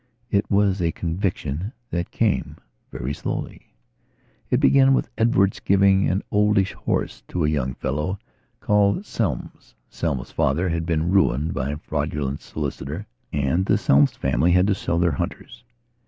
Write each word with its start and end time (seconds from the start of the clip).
It 0.31 0.49
was 0.49 0.81
a 0.81 0.91
conviction 0.91 1.71
that 1.91 2.09
came 2.09 2.55
very 2.91 3.13
slowly. 3.13 3.75
It 4.49 4.59
began 4.59 4.95
with 4.95 5.09
Edward's 5.15 5.59
giving 5.59 6.09
an 6.09 6.23
oldish 6.31 6.73
horse 6.73 7.21
to 7.27 7.45
a 7.45 7.49
young 7.49 7.75
fellow 7.75 8.17
called 8.61 9.05
Selmes. 9.05 9.75
Selmes' 9.91 10.31
father 10.33 10.69
had 10.69 10.87
been 10.87 11.11
ruined 11.11 11.53
by 11.53 11.69
a 11.69 11.77
fraudulent 11.77 12.41
solicitor 12.41 13.05
and 13.31 13.63
the 13.67 13.77
Selmes 13.77 14.17
family 14.17 14.53
had 14.53 14.67
had 14.67 14.73
to 14.73 14.73
sell 14.81 14.97
their 14.97 15.11
hunters. 15.11 15.63